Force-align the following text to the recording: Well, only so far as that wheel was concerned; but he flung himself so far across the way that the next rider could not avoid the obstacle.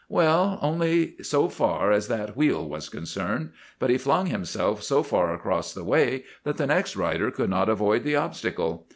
Well, 0.09 0.57
only 0.63 1.15
so 1.21 1.47
far 1.47 1.91
as 1.91 2.07
that 2.07 2.35
wheel 2.35 2.67
was 2.67 2.89
concerned; 2.89 3.51
but 3.77 3.91
he 3.91 3.99
flung 3.99 4.25
himself 4.25 4.81
so 4.81 5.03
far 5.03 5.31
across 5.31 5.75
the 5.75 5.83
way 5.83 6.23
that 6.43 6.57
the 6.57 6.65
next 6.65 6.95
rider 6.95 7.29
could 7.29 7.51
not 7.51 7.69
avoid 7.69 8.03
the 8.03 8.15
obstacle. 8.15 8.87